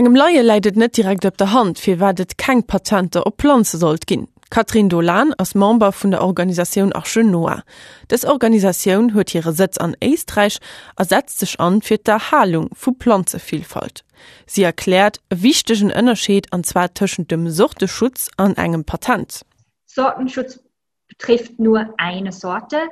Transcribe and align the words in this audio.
Engem 0.00 0.14
Laie 0.14 0.40
leidet 0.40 0.76
net 0.76 0.96
direkt 0.96 1.26
op 1.26 1.36
der 1.36 1.52
Hand, 1.52 1.78
fir 1.78 2.00
werdet 2.00 2.38
keng 2.38 2.62
Patente 2.62 3.26
op 3.26 3.36
Planze 3.36 3.76
sollt 3.76 4.06
ginn. 4.06 4.28
Katrin 4.48 4.88
Dolan 4.88 5.34
als 5.34 5.54
Member 5.54 5.92
vun 5.92 6.10
der 6.10 6.22
Organisation 6.22 6.94
Arche 6.94 7.22
Noa. 7.22 7.64
Des 8.10 8.24
Organisation 8.24 9.12
huet 9.12 9.34
ihre 9.34 9.52
Sitz 9.52 9.76
an 9.76 9.94
Eistreich 10.02 10.58
ersetzt 10.96 11.40
sich 11.40 11.60
an 11.60 11.82
fir 11.82 11.98
der 11.98 12.30
Halung 12.30 12.70
vu 12.74 12.92
Planzevielfalt. 12.92 14.02
Sie 14.46 14.62
erklärt 14.62 15.20
wichtigchten 15.28 15.92
ënnerscheet 15.92 16.50
an 16.50 16.64
zwei 16.64 16.88
tschen 16.88 17.28
dem 17.28 17.50
Sorteschutz 17.50 18.30
an 18.38 18.56
engem 18.56 18.86
Patent. 18.86 19.44
Sortenschutz 19.84 20.60
betrifft 21.08 21.58
nur 21.58 21.92
eine 21.98 22.32
Sorte. 22.32 22.88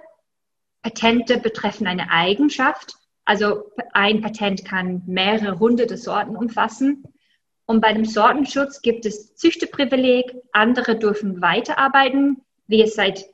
Patente 0.82 1.38
betreffen 1.38 1.86
eine 1.86 2.10
Eigenschaft. 2.10 2.97
Also 3.28 3.70
ein 3.92 4.22
Patent 4.22 4.64
kann 4.64 5.02
mehrere 5.06 5.58
hunderte 5.58 5.98
Sorten 5.98 6.34
umfassen. 6.34 7.04
Und 7.66 7.82
bei 7.82 7.92
dem 7.92 8.06
Sortenschutz 8.06 8.80
gibt 8.80 9.04
es 9.04 9.34
Züchteprivileg, 9.34 10.34
andere 10.52 10.98
dürfen 10.98 11.42
weiterarbeiten, 11.42 12.38
wie 12.68 12.80
es 12.80 12.94
seit 12.94 13.26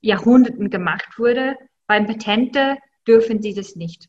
Jahrhunderten 0.00 0.70
gemacht 0.70 1.18
wurde. 1.18 1.56
Beim 1.86 2.06
Patente 2.06 2.78
dürfen 3.06 3.42
sie 3.42 3.52
das 3.52 3.76
nicht. 3.76 4.08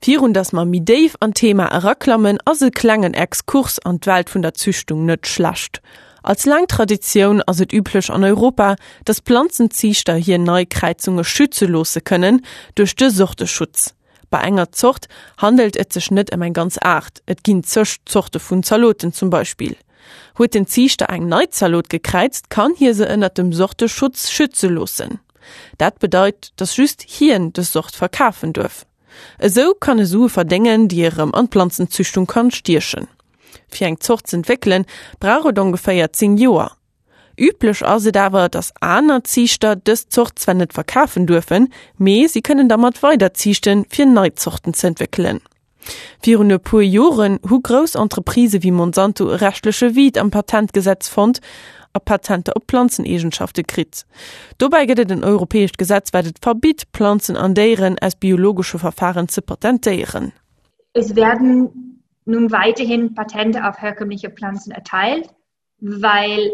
Virun 0.00 0.32
dass 0.32 0.52
man 0.52 0.70
mi 0.70 0.84
Dave 0.84 1.16
an 1.18 1.34
Thema 1.34 1.66
eraklammen 1.66 2.38
as 2.44 2.60
se 2.60 2.70
klangen 2.70 3.14
Exkurs 3.14 3.80
an 3.80 3.98
d 3.98 4.06
Welt 4.06 4.32
vun 4.32 4.42
der 4.42 4.54
Züchtung 4.54 5.04
net 5.04 5.26
schlacht. 5.26 5.82
Als 6.22 6.46
Langtradition 6.46 7.42
as 7.44 7.58
het 7.58 7.72
üblech 7.72 8.10
an 8.10 8.22
Europa, 8.22 8.76
dass 9.04 9.18
Pflanzenzichter 9.18 10.14
hier 10.14 10.38
Neukreizunge 10.38 11.24
schützelose 11.24 12.02
können 12.02 12.46
durch 12.76 12.94
de 12.94 13.08
Suchteschutz 13.08 13.96
bei 14.30 14.40
enger 14.40 14.72
Zucht 14.72 15.08
handelt 15.38 15.76
sech 15.92 16.10
net 16.10 16.30
em 16.30 16.40
um 16.40 16.42
ein 16.42 16.52
ganz 16.52 16.78
acht. 16.80 17.22
Et 17.26 17.42
ginn 17.44 17.62
zcht 17.62 18.02
zochte 18.06 18.40
vun 18.40 18.62
Zaloten 18.62 19.12
zum 19.12 19.30
Beispiel. 19.30 19.76
Huet 20.38 20.54
den 20.54 20.66
Ziechte 20.66 21.08
eng 21.08 21.28
Neuzalot 21.28 21.88
gekreizt 21.88 22.50
kann 22.50 22.74
hier 22.76 22.94
se 22.94 23.06
ënner 23.06 23.30
dem 23.30 23.52
Sorteschutz 23.52 24.30
schütze 24.30 24.68
losen. 24.68 25.20
Dat 25.78 25.98
bedeut 25.98 26.52
dat 26.56 26.76
just 26.76 27.02
hien 27.02 27.52
de 27.52 27.64
Socht 27.64 27.96
verkaufen 27.96 28.52
durf 28.52 28.86
eso 29.38 29.74
kann 29.74 29.98
es 29.98 30.10
su 30.10 30.28
verdengen 30.28 30.88
die 30.88 31.00
ihrem 31.00 31.34
anpflanzenzüchtung 31.34 32.26
kann 32.26 32.50
stierchen. 32.50 33.08
Fir 33.68 33.86
eng 33.88 34.00
zocht 34.00 34.32
entwickeln 34.32 34.86
brauche 35.20 35.60
ungefähr 35.60 36.12
zehn 36.12 36.36
Joer 36.36 36.76
üblich 37.38 37.84
also 37.84 38.10
dawer 38.10 38.48
dass 38.48 38.72
aner 38.80 39.24
Zichter 39.24 39.76
des 39.76 40.08
Zuchts 40.08 40.46
wenn 40.46 40.58
net 40.58 40.72
verkaufen 40.72 41.26
dürfen 41.26 41.72
me 41.98 42.28
sie 42.28 42.42
können 42.42 42.68
damit 42.68 43.02
weiter 43.02 43.34
ziechten 43.34 43.84
fir 43.88 44.06
Neuzuchten 44.06 44.74
zu 44.74 44.86
entwickeln. 44.86 45.40
Fi 46.22 46.36
pu 46.36 46.80
Joren 46.80 47.38
hu 47.48 47.60
Groentreprise 47.60 48.62
wie 48.62 48.72
Monsanto 48.72 49.26
rechtliche 49.26 49.94
Wied 49.94 50.18
am 50.18 50.30
Patentgesetz 50.30 51.08
fand, 51.08 51.40
a 51.96 51.98
Patente 51.98 52.52
op 52.54 52.64
Pflanzenegentschafte 52.68 53.64
krit. 53.64 54.04
Dobei 54.58 54.86
gett 54.86 55.10
den 55.10 55.24
europäisch 55.24 55.72
Gesetz 55.72 56.12
werdet 56.12 56.38
verbiet 56.40 56.86
Pflanzen 56.92 57.36
an 57.36 57.54
deren 57.54 57.98
als 57.98 58.16
biologische 58.16 58.78
Verfahren 58.78 59.28
zu 59.28 59.40
patentieren. 59.42 60.32
Es 60.92 61.16
werden 61.16 62.02
nun 62.24 62.50
weiterhin 62.50 63.14
Patente 63.14 63.66
auf 63.66 63.78
herkömmliche 63.78 64.30
Pflanzen 64.30 64.72
erteilt, 64.72 65.28
weil 65.80 66.50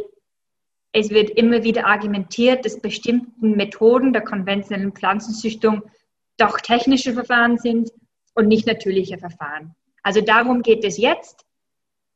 Es 0.92 1.10
wird 1.10 1.30
immer 1.30 1.62
wieder 1.62 1.86
argumentiert, 1.86 2.64
dass 2.64 2.80
bestimmten 2.80 3.52
Methoden 3.52 4.12
der 4.12 4.22
konventionellen 4.22 4.92
Pflanzenzüchtung 4.92 5.82
doch 6.36 6.58
technische 6.58 7.14
Verfahren 7.14 7.58
sind 7.58 7.90
und 8.34 8.48
nicht 8.48 8.66
natürliche 8.66 9.18
Verfahren. 9.18 9.74
Also 10.02 10.20
darum 10.20 10.62
geht 10.62 10.84
es 10.84 10.98
jetzt, 10.98 11.44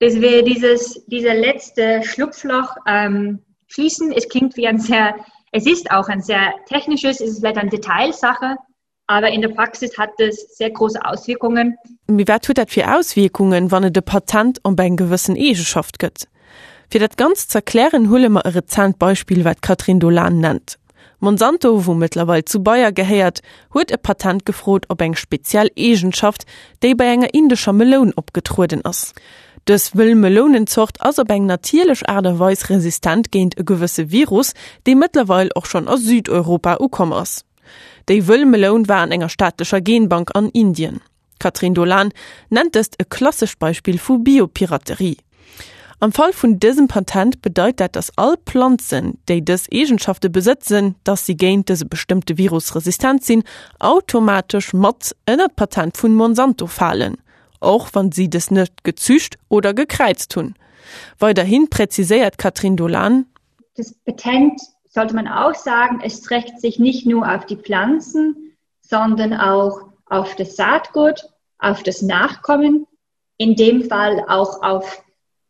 dass 0.01 0.21
wir 0.21 0.43
dieses, 0.43 1.05
dieser 1.07 1.35
letzte 1.35 2.03
Schlupfloch 2.03 2.77
ähm, 2.87 3.41
schließen. 3.67 4.13
Es 4.13 4.29
klingt 4.29 4.57
wie 4.57 4.67
ein 4.67 4.79
sehr, 4.79 5.15
es 5.53 5.67
ist 5.67 5.91
auch 5.91 6.09
ein 6.09 6.21
sehr 6.21 6.53
technisches, 6.67 7.21
es 7.21 7.31
ist 7.31 7.39
vielleicht 7.41 7.59
eine 7.59 7.71
Detailsache, 7.71 8.57
aber 9.07 9.29
in 9.31 9.41
der 9.41 9.49
Praxis 9.49 9.97
hat 9.97 10.11
es 10.19 10.57
sehr 10.57 10.71
große 10.71 11.03
Auswirkungen. 11.05 11.79
Wie 12.09 12.27
wer 12.27 12.41
tut 12.41 12.59
das 12.59 12.71
für 12.71 12.93
Auswirkungen, 12.93 13.71
wann 13.71 13.91
de 13.93 14.03
Patent 14.03 14.59
um 14.65 14.77
bei 14.77 14.89
gewissen 14.89 15.37
Egeschaft 15.37 15.99
gibt? 15.99 16.29
Fi 16.89 16.99
dat 16.99 17.17
ganz 17.17 17.49
zerklären 17.49 18.09
hullemer 18.11 18.47
e 18.47 18.51
Rezentbeispiel 18.51 19.45
wat 19.45 19.63
Katrin 19.63 19.99
Dolan 19.99 20.39
nennt. 20.39 20.79
Monsanto, 21.19 21.87
wowe 21.87 22.45
zu 22.45 22.63
Bayer 22.63 22.93
geheiert, 22.93 23.41
huet 23.75 23.91
e 23.91 23.97
Patent 23.97 24.45
gefrot 24.47 24.85
op 24.89 25.01
eng 25.01 25.15
Spezialegenschaft, 25.15 26.45
déi 26.83 26.95
bei 26.95 27.09
enger 27.09 27.33
indischer 27.35 27.73
Melon 27.73 28.13
opgetruden 28.15 28.85
ass. 28.85 29.15
Das 29.65 29.97
will 29.97 30.15
Melonenzocht 30.15 31.01
as 31.01 31.19
op 31.19 31.31
eng 31.31 31.47
natierlech 31.47 32.09
aderweis 32.09 32.69
resistent 32.71 33.33
géint 33.33 33.59
e 33.59 33.65
gewisse 33.65 34.13
Virus, 34.13 34.53
de 34.87 34.95
mittlerwe 34.95 35.49
auch 35.57 35.67
schon 35.67 35.89
aus 35.89 36.03
Südeuropa 36.03 36.77
ukommers. 36.79 37.45
Dei 38.07 38.29
will 38.29 38.45
Melon 38.47 38.89
war 38.89 38.99
an 38.99 39.11
enger 39.11 39.29
staatlicher 39.29 39.81
Genbank 39.81 40.31
an 40.35 40.51
Indien. 40.51 41.01
Katrin 41.41 41.75
Dolan 41.75 42.13
nennt 42.51 42.77
es 42.77 42.91
e 42.99 43.05
klassisch 43.09 43.59
Beispiel 43.59 43.99
vu 43.99 44.19
Biopiraterie. 44.19 45.17
Am 45.99 46.13
Fall 46.13 46.33
vun 46.35 46.61
diesem 46.61 46.89
Patent 46.89 47.41
bedeutet 47.41 47.97
dass 47.97 48.13
all 48.19 48.37
Pflanzen, 48.45 49.19
die 49.31 49.43
des 49.43 49.71
Egenschafte 49.73 50.29
besitzen, 50.29 50.95
dass 51.05 51.25
sie 51.25 51.39
gegen 51.39 51.65
diese 51.65 51.87
bestimmte 51.87 52.37
Virusresistent 52.37 53.25
sind, 53.25 53.45
automatisch 53.81 54.75
Mods 54.75 55.17
in 55.27 55.39
das 55.39 55.49
Patent 55.57 55.97
von 55.97 56.15
Monsanto 56.15 56.67
fallen, 56.67 57.17
auch 57.61 57.89
wenn 57.95 58.13
sie 58.13 58.29
das 58.29 58.51
nicht 58.51 58.85
gezücht 58.85 59.39
oder 59.49 59.73
gekreizt 59.73 60.33
tun. 60.33 60.55
Weiterhin 61.19 61.71
präzisiert 61.71 62.37
Katrin 62.37 62.77
Dolan, 62.77 63.25
das 63.77 63.95
Patent 64.05 64.61
sollte 64.89 65.15
man 65.15 65.29
auch 65.29 65.55
sagen, 65.55 66.01
es 66.03 66.21
trägt 66.23 66.61
sich 66.61 66.79
nicht 66.79 67.07
nur 67.07 67.31
auf 67.31 67.47
die 67.47 67.57
Pflanzen, 67.57 68.55
sondern 68.81 69.35
auch 69.35 69.81
auf 70.07 70.37
das 70.37 70.57
Saatgut, 70.57 71.27
auf 71.59 71.83
das 71.83 72.03
Nachkommen, 72.03 72.87
in 73.39 73.57
dem 73.57 73.85
Fall 73.85 74.25
auch 74.29 74.63
auf 74.63 75.03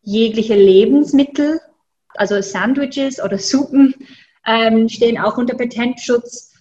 jegliche 0.07 0.55
Lebensmittel, 0.55 1.61
also 2.15 2.41
Sandwiches 2.41 3.23
oder 3.23 3.39
Suppen 3.39 3.95
ähm, 4.47 4.89
stehen 4.89 5.19
auch 5.19 5.37
unter 5.37 5.57
Patentschutz 5.57 6.55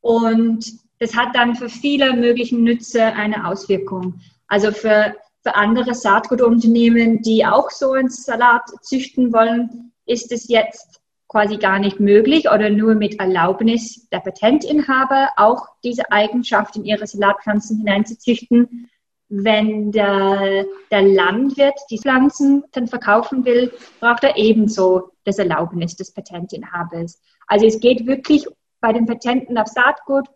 und 0.00 0.64
das 1.00 1.16
hat 1.16 1.34
dann 1.34 1.56
für 1.56 1.68
viele 1.68 2.14
möglichen 2.14 2.62
Nütze 2.62 3.02
eine 3.02 3.48
Auswirkung. 3.48 4.20
Also 4.46 4.70
für, 4.70 5.16
für 5.42 5.56
andere 5.56 5.94
Saatgutunternehmen, 5.94 7.22
die 7.22 7.44
auch 7.44 7.70
so 7.70 7.92
einen 7.92 8.08
Salat 8.08 8.62
züchten 8.82 9.32
wollen, 9.32 9.92
ist 10.06 10.30
es 10.30 10.48
jetzt 10.48 11.00
quasi 11.26 11.56
gar 11.56 11.80
nicht 11.80 11.98
möglich 11.98 12.48
oder 12.50 12.70
nur 12.70 12.94
mit 12.94 13.18
Erlaubnis 13.18 14.08
der 14.10 14.20
Patentinhaber 14.20 15.30
auch 15.36 15.66
diese 15.82 16.12
Eigenschaft 16.12 16.76
in 16.76 16.84
ihre 16.84 17.06
Salatpflanzen 17.06 17.78
hineinzuzüchten 17.78 18.88
wenn 19.34 19.92
der, 19.92 20.66
der 20.90 21.02
Landwirt 21.02 21.78
die 21.90 21.98
Pflanzen 21.98 22.64
dann 22.72 22.86
verkaufen 22.86 23.46
will, 23.46 23.72
braucht 23.98 24.24
er 24.24 24.36
ebenso 24.36 25.08
das 25.24 25.38
Erlaubnis 25.38 25.96
des 25.96 26.12
Patentinhabers. 26.12 27.18
Also 27.46 27.66
es 27.66 27.80
geht 27.80 28.06
wirklich 28.06 28.46
bei 28.82 28.92
den 28.92 29.06
Patenten 29.06 29.56
auf 29.56 29.68
Saatgut 29.68 30.26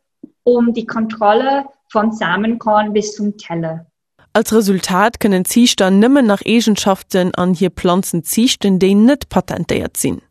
um 0.45 0.73
die 0.73 0.87
Kontrolle 0.87 1.67
von 1.91 2.11
Samenkorn 2.13 2.95
bis 2.95 3.15
zum 3.15 3.37
Teller. 3.37 3.85
Als 4.33 4.55
Resultat 4.55 5.21
können 5.21 5.45
Ziehstand 5.45 5.99
nimmen 5.99 6.25
nach 6.25 6.41
Egenschaften 6.43 7.35
an 7.35 7.53
hier 7.53 7.71
Pflanzen 7.71 8.25
ziechten, 8.25 8.79
die 8.79 8.95
net 8.95 9.29
patentiert 9.29 9.99
ziehen. 9.99 10.23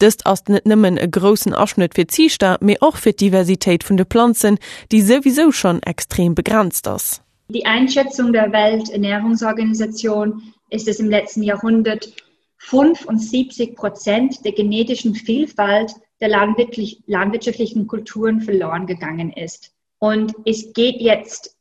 Das 0.00 0.26
aus 0.26 0.44
net 0.48 0.66
nimmen 0.66 0.98
e 0.98 1.08
großen 1.08 1.54
Abschnitt 1.54 1.94
für 1.94 2.06
Ziehster, 2.06 2.58
mir 2.60 2.76
auch 2.80 2.96
für 2.96 3.12
Diversität 3.12 3.84
von 3.84 3.96
den 3.96 4.06
Pflanzen, 4.06 4.58
die 4.90 5.00
sowieso 5.00 5.50
schon 5.50 5.82
extrem 5.82 6.34
begrenzt 6.34 6.86
ist. 6.86 7.22
Die 7.52 7.66
Einschätzung 7.66 8.32
der 8.32 8.50
Welternährungsorganisation 8.50 10.54
ist 10.70 10.88
es 10.88 11.00
im 11.00 11.10
letzten 11.10 11.42
Jahrhundert 11.42 12.10
75 12.56 13.76
Prozent 13.76 14.42
der 14.46 14.52
genetischen 14.52 15.14
Vielfalt 15.14 15.92
der 16.22 16.30
landwirtschaftlich, 16.30 17.02
landwirtschaftlichen 17.06 17.86
Kulturen 17.86 18.40
verloren 18.40 18.86
gegangen 18.86 19.34
ist. 19.34 19.74
Und 19.98 20.32
es 20.46 20.72
geht 20.72 21.02
jetzt 21.02 21.54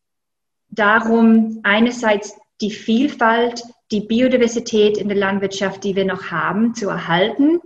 darum, 0.70 1.60
einerseits 1.64 2.38
die 2.62 2.72
Vielfalt, 2.72 3.62
die 3.92 4.00
Biodiversität 4.00 4.98
in 4.98 5.10
der 5.10 5.18
Landwirtschaft, 5.18 5.84
die 5.84 5.98
wir 5.98 6.06
noch 6.06 6.32
haben, 6.32 6.74
zu 6.74 6.88
erhalten. 6.88 7.60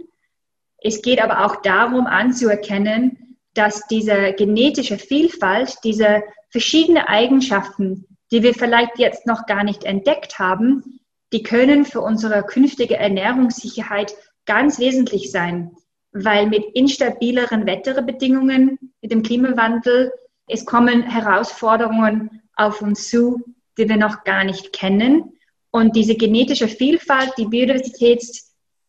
Es 0.82 1.04
geht 1.04 1.22
aber 1.22 1.46
auch 1.46 1.58
darum 1.58 2.08
anzuerkennen, 2.08 3.38
dass 3.54 3.86
diese 3.86 4.34
genetische 4.34 4.98
Vielfalt, 4.98 5.78
diese 5.84 6.24
verschiedene 6.50 7.08
Eigenschaften, 7.08 8.08
die 8.32 8.44
wir 8.44 8.54
vielleicht 8.54 8.98
jetzt 8.98 9.26
noch 9.26 9.46
gar 9.46 9.64
nicht 9.64 9.84
entdeckt 9.84 10.40
haben, 10.40 11.00
die 11.34 11.44
können 11.44 11.86
für 11.86 12.02
unsere 12.02 12.44
künftige 12.44 12.98
Ernährungssicherheit 12.98 14.16
ganz 14.46 14.80
wesentlich 14.80 15.32
sein, 15.32 15.72
weil 16.12 16.48
mit 16.48 16.64
instabileren 16.74 17.66
Wetterbedingungen, 17.66 18.80
mit 19.02 19.12
dem 19.12 19.24
Klimawandel, 19.24 20.12
es 20.48 20.66
kommen 20.66 21.04
Herausforderungen 21.04 22.42
auf 22.56 22.82
uns 22.82 23.10
zu, 23.10 23.44
die 23.78 23.90
wir 23.90 23.98
noch 23.98 24.24
gar 24.24 24.44
nicht 24.44 24.72
kennen. 24.72 25.34
Und 25.72 25.96
diese 25.96 26.16
genetische 26.16 26.68
Vielfalt, 26.68 27.34
die 27.38 27.46
Biodiversität 27.46 28.24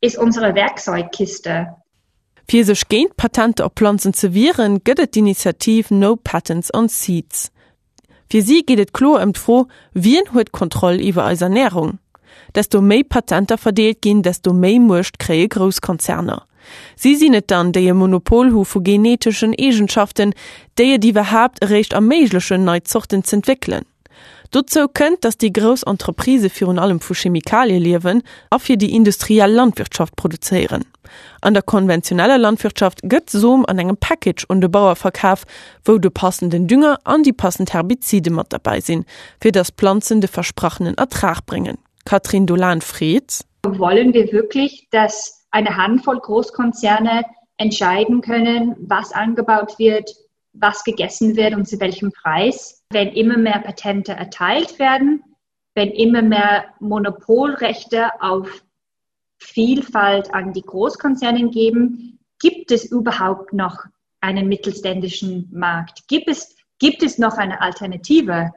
ist 0.01 0.19
unsere 0.19 0.55
Werkzeugkiste. 0.55 1.75
Fi 2.49 2.63
sech 2.63 2.87
géint 2.87 3.17
Patente 3.17 3.65
op 3.65 3.75
Planzen 3.75 4.15
ze 4.15 4.29
viren, 4.31 4.79
gëtt 4.85 5.01
d'Initiativ 5.17 5.91
No 5.91 6.15
Patents 6.15 6.71
on 6.73 6.89
Seeds. 6.89 7.51
Fi 8.31 8.43
sie 8.43 8.65
gehtt 8.67 8.93
klo 8.93 9.17
em 9.17 9.35
froh 9.35 9.67
wien 9.93 10.33
huet 10.33 10.53
Kontroll 10.53 11.01
iwwer 11.01 11.25
als 11.25 11.43
Ernährung. 11.43 11.99
Desto 12.55 12.81
méi 12.81 13.05
Patenter 13.05 13.59
verdeelt 13.59 14.03
ginn, 14.03 14.23
desto 14.23 14.53
méi 14.53 14.79
mucht 14.79 15.19
kree 15.19 15.49
Grokonzerner. 15.49 16.43
Sie 16.97 17.15
sinnet 17.15 17.51
dann 17.51 17.73
déi 17.73 17.93
Monopolhu 17.93 18.65
vu 18.65 18.81
genetischen 18.83 19.53
Egentschaften, 19.57 20.35
déie 20.79 20.99
die 20.99 21.15
werhaft 21.15 21.63
recht 21.63 21.95
am 21.95 22.09
meiglechen 22.09 22.65
Neuzochten 22.65 23.25
ze 23.25 23.37
entwickeln. 23.37 23.85
Dozo 24.51 24.87
könnt, 24.93 25.25
dass 25.25 25.39
die 25.39 25.53
Großentreprise 25.53 26.51
für 26.51 26.67
un 26.67 26.79
allem 26.79 27.01
vu 27.01 27.15
Chemikalie 27.15 27.79
liewen 27.79 28.23
a 28.51 28.59
fir 28.59 28.77
die 28.77 28.95
industrielle 28.95 29.53
Landwirtschaft 29.53 30.17
produzieren. 30.17 30.85
An 31.41 31.55
der 31.55 31.63
konventionelle 31.63 32.37
Landwirtschaft 32.37 33.03
gëtt 33.03 33.31
Zoom 33.31 33.65
an 33.67 33.79
engem 33.79 33.97
Package 33.97 34.45
und 34.49 34.61
de 34.61 34.69
Bauerverkauf, 34.69 35.45
wo 35.85 35.99
du 35.99 36.11
passenden 36.11 36.67
Dünger 36.67 36.99
an 37.05 37.23
die 37.23 37.33
passend 37.33 37.73
Herbizide 37.73 38.31
mat 38.31 38.53
dabei 38.53 38.81
sinn, 38.81 39.05
fir 39.41 39.53
das 39.53 39.71
Pflanzen 39.71 40.21
de 40.21 40.31
versprochenen 40.31 40.97
Ertrag 40.97 41.45
bringen. 41.47 41.79
Katrin 42.05 42.47
Dolan 42.47 42.81
Frieds. 42.81 43.45
Wollen 43.65 44.15
wir 44.15 44.31
wirklich, 44.33 44.87
dass 44.91 45.47
eine 45.51 45.77
Handvoll 45.77 46.21
Großkonzerne 46.21 47.25
entscheiden 47.59 48.21
können, 48.21 48.77
was 48.79 49.13
angebaut 49.13 49.79
wird, 49.79 50.11
was 50.61 50.85
gegessen 50.85 51.37
wird 51.37 51.55
und 51.55 51.69
zu 51.69 51.79
welchem 51.81 52.13
Preis, 52.13 52.85
wenn 52.91 53.09
immer 53.09 53.37
mehr 53.37 53.59
Patente 53.59 54.13
erteilt 54.13 54.79
werden, 54.79 55.23
wenn 55.75 55.91
immer 55.91 56.23
mehr 56.23 56.67
Monopolrechte 56.81 58.11
auf 58.21 58.65
Vielfalt 59.39 60.33
an 60.33 60.53
die 60.53 60.63
Großkonzernen 60.63 61.51
geben, 61.51 62.19
gibt 62.39 62.71
es 62.71 62.87
überhaupt 62.87 63.53
noch 63.53 63.85
einen 64.21 64.49
mittelständischen 64.49 65.49
Markt? 65.53 66.09
Gibt 66.09 66.29
es, 66.29 66.57
gibt 66.79 67.03
es 67.03 67.19
noch 67.19 67.37
eine 67.37 67.61
Alternative? 67.61 68.53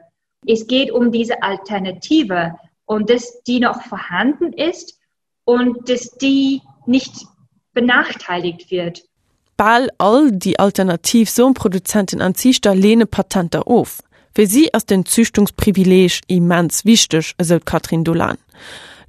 Es 0.46 0.66
geht 0.66 0.90
um 0.90 1.12
diese 1.12 1.42
Alternative 1.42 2.56
und 2.86 3.10
dass 3.10 3.42
die 3.42 3.60
noch 3.60 3.82
vorhanden 3.82 4.52
ist 4.52 4.98
und 5.44 5.88
dass 5.88 6.12
die 6.12 6.62
nicht 6.86 7.12
benachteiligt 7.72 8.70
wird 8.70 9.02
ball 9.60 9.90
all 9.98 10.32
die 10.32 10.58
Alternativsohnproduzenten 10.58 12.22
an 12.22 12.34
Zichter 12.34 12.74
lehne 12.74 13.04
Patenter 13.04 13.68
auf. 13.68 14.02
Für 14.34 14.46
sie 14.46 14.72
aus 14.72 14.86
den 14.86 15.04
Züchtungsprivileg 15.04 16.22
immens 16.28 16.86
wichtig, 16.86 17.34
so 17.38 17.60
Katrin 17.60 18.02
Dolan. 18.02 18.38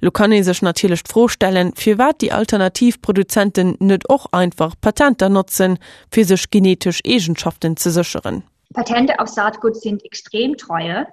Lo 0.00 0.10
kann 0.10 0.30
sich 0.42 0.60
natürlich 0.60 1.00
vorstellen, 1.08 1.72
für 1.74 1.96
wat 1.96 2.20
die 2.20 2.32
Alternativproduzenten 2.32 3.76
nicht 3.78 4.10
auch 4.10 4.26
einfach 4.32 4.74
Patenter 4.78 5.30
nutzen, 5.30 5.78
für 6.10 6.24
sich 6.24 6.50
genetisch 6.50 7.00
Egentschaften 7.02 7.78
zu 7.78 7.90
sichern. 7.90 8.42
Patente 8.74 9.20
auf 9.20 9.28
Saatgut 9.28 9.76
sind 9.76 10.04
extrem 10.04 10.58
treue. 10.58 11.06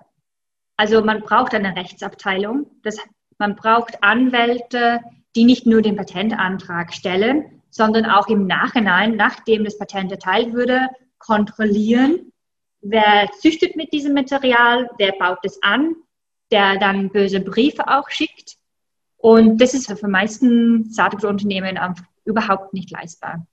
Also 0.75 1.01
man 1.01 1.21
braucht 1.21 1.53
eine 1.53 1.77
Rechtsabteilung. 1.77 2.67
Das, 2.83 2.97
man 3.37 3.55
braucht 3.55 4.03
Anwälte, 4.03 4.99
die 5.37 5.45
nicht 5.45 5.65
nur 5.65 5.81
den 5.81 5.95
Patentantrag 5.95 6.93
stellen, 6.93 7.58
sondern 7.69 8.05
auch 8.05 8.27
im 8.27 8.47
Nachhinein, 8.47 9.15
nachdem 9.15 9.63
das 9.63 9.77
Patent 9.77 10.11
erteilt 10.11 10.53
wurde, 10.53 10.87
kontrollieren, 11.17 12.31
wer 12.81 13.29
züchtet 13.39 13.75
mit 13.75 13.93
diesem 13.93 14.13
Material, 14.13 14.89
wer 14.97 15.13
baut 15.19 15.39
es 15.43 15.61
an, 15.61 15.95
der 16.51 16.77
dann 16.79 17.09
böse 17.09 17.39
Briefe 17.39 17.87
auch 17.87 18.09
schickt. 18.09 18.55
Und 19.17 19.59
das 19.59 19.73
ist 19.73 19.87
für 19.87 19.95
die 19.95 20.07
meisten 20.07 20.89
Saatgutunternehmen 20.91 21.77
überhaupt 22.25 22.73
nicht 22.73 22.89
leistbar. 22.89 23.45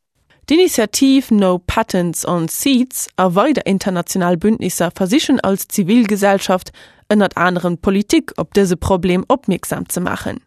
Die 0.48 0.54
Initiativ 0.54 1.32
No 1.32 1.58
Patents 1.58 2.26
on 2.26 2.46
Seeds 2.46 3.08
erweiter 3.16 3.66
international 3.66 4.36
Bündnisse 4.36 4.90
versichern 4.94 5.40
als 5.40 5.66
Zivilgesellschaft 5.66 6.72
ënnert 7.08 7.36
anderen 7.36 7.78
Politik, 7.78 8.32
ob 8.36 8.54
diese 8.54 8.76
Problem 8.76 9.24
opmerksam 9.26 9.88
zu 9.88 10.00
machen. 10.00 10.40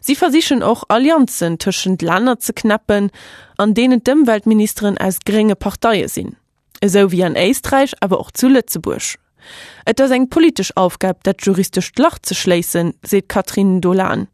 Sie 0.00 0.16
versichern 0.16 0.62
auch 0.62 0.84
Allianzen 0.88 1.58
tschend 1.58 2.02
Länder 2.02 2.38
zu 2.38 2.52
knappen, 2.52 3.10
an 3.56 3.74
denen 3.74 4.02
Demmweltministerin 4.04 4.98
als 4.98 5.20
geringe 5.20 5.56
Partei 5.56 6.06
sind, 6.06 6.36
so 6.84 7.12
wie 7.12 7.24
an 7.24 7.36
Eistreich, 7.36 7.94
aber 8.00 8.18
auch 8.20 8.30
zu 8.30 8.48
Lützeburg. 8.48 9.18
Et 9.84 9.98
das 9.98 10.10
eng 10.10 10.28
politisch 10.28 10.76
aufgab, 10.76 11.24
dat 11.24 11.42
juristisch 11.42 11.92
Lach 11.96 12.18
zu 12.18 12.34
schließen, 12.34 12.94
seht 13.02 13.28
Katrin 13.28 13.80
Dolan. 13.80 14.28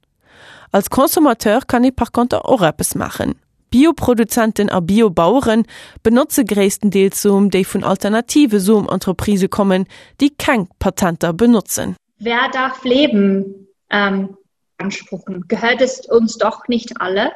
Als 0.72 0.90
Konsumateur 0.90 1.60
kann 1.60 1.84
ich 1.84 1.94
par 1.94 2.10
contre 2.10 2.44
auch 2.44 2.62
etwas 2.62 2.94
machen. 2.94 3.36
Bioproduzenten 3.70 4.70
a 4.70 4.78
Biobauern 4.78 5.64
benutze 6.04 6.44
gräessten 6.44 6.90
Deel 6.90 7.12
zum 7.12 7.50
de 7.50 7.64
vun 7.64 7.82
alternative 7.82 8.60
Zoom-Entreprise 8.60 9.48
kommen, 9.48 9.86
die 10.20 10.31
kein 10.31 10.69
Patenter 10.78 11.32
benutzen. 11.32 11.96
Wer 12.19 12.48
darf 12.52 12.84
leben? 12.84 13.66
Ähm, 13.90 14.36
beanspruchen. 14.76 15.46
Gehört 15.48 15.80
es 15.80 16.00
uns 16.06 16.38
doch 16.38 16.68
nicht 16.68 17.00
alle? 17.00 17.32